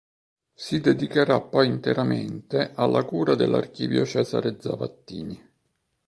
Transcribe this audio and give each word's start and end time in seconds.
Si 0.55 0.79
dedicherà 0.81 1.39
poi 1.41 1.67
interamente 1.67 2.71
alla 2.73 3.03
cura 3.03 3.35
dell'Archivio 3.35 4.03
Cesare 4.03 4.59
Zavattini. 4.59 5.49